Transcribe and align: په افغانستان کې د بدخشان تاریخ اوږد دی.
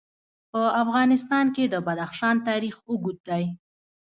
په 0.51 0.61
افغانستان 0.83 1.45
کې 1.55 1.63
د 1.67 1.75
بدخشان 1.87 2.35
تاریخ 2.47 2.75
اوږد 2.89 3.17
دی. 3.29 3.45